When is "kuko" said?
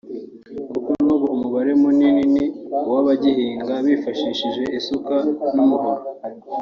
0.71-0.89